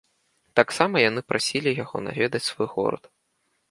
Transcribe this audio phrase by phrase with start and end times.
[0.59, 3.03] Таксама яны прасілі яго наведаць свой горад.